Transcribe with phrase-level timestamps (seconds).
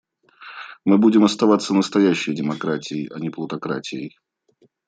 [0.83, 4.17] Мы будем оставаться настоящей демократией, а не плутократией.